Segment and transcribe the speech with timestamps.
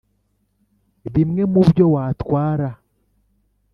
[1.13, 2.69] Bimwe mu byo watwara